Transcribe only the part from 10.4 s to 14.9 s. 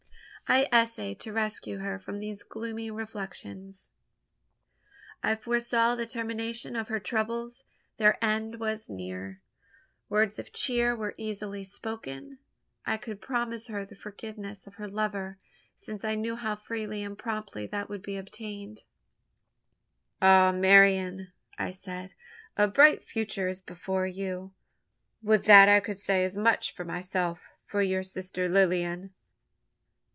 cheer were easily spoken. I could promise her the forgiveness of her